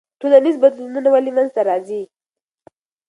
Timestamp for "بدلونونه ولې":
0.63-1.31